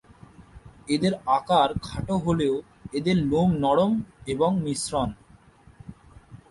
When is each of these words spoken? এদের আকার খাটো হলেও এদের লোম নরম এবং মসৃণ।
এদের 0.89 1.13
আকার 1.37 1.69
খাটো 1.83 2.15
হলেও 2.17 2.55
এদের 2.93 3.17
লোম 3.31 3.49
নরম 3.63 3.91
এবং 4.27 4.51
মসৃণ। 4.63 5.09